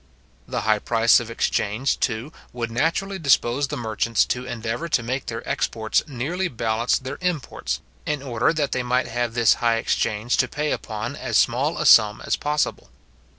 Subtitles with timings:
[0.47, 5.27] The high price of exchange, too, would naturally dispose the merchants to endeavour to make
[5.27, 10.37] their exports nearly balance their imports, in order that they might have this high exchange
[10.37, 12.89] to pay upon as small a sum as possible.